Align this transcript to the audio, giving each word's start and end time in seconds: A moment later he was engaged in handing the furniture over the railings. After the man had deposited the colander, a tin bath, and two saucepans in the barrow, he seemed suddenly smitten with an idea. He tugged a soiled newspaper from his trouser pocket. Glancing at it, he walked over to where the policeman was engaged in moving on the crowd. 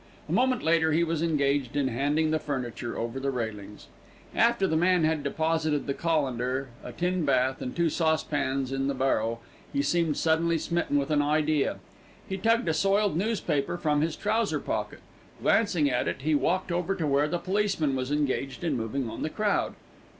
A 0.27 0.31
moment 0.31 0.63
later 0.63 0.93
he 0.93 1.03
was 1.03 1.21
engaged 1.21 1.75
in 1.75 1.87
handing 1.87 2.31
the 2.31 2.39
furniture 2.39 2.97
over 2.97 3.19
the 3.19 3.29
railings. 3.29 3.85
After 4.35 4.65
the 4.65 4.75
man 4.75 5.03
had 5.03 5.21
deposited 5.21 5.85
the 5.85 5.93
colander, 5.93 6.69
a 6.83 6.91
tin 6.91 7.23
bath, 7.23 7.61
and 7.61 7.75
two 7.75 7.87
saucepans 7.87 8.71
in 8.71 8.87
the 8.87 8.95
barrow, 8.95 9.41
he 9.71 9.83
seemed 9.83 10.17
suddenly 10.17 10.57
smitten 10.57 10.97
with 10.97 11.11
an 11.11 11.21
idea. 11.21 11.77
He 12.27 12.37
tugged 12.39 12.67
a 12.67 12.73
soiled 12.73 13.15
newspaper 13.15 13.77
from 13.77 14.01
his 14.01 14.15
trouser 14.15 14.59
pocket. 14.59 15.01
Glancing 15.39 15.87
at 15.87 16.07
it, 16.07 16.23
he 16.23 16.33
walked 16.33 16.71
over 16.71 16.95
to 16.95 17.05
where 17.05 17.27
the 17.27 17.37
policeman 17.37 17.95
was 17.95 18.09
engaged 18.11 18.63
in 18.63 18.75
moving 18.75 19.07
on 19.07 19.21
the 19.21 19.29
crowd. 19.29 19.75